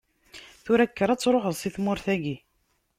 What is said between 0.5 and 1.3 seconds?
Tura, kker ad